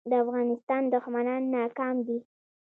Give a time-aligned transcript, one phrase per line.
[0.09, 2.17] د افغانستان دښمنان ناکام دي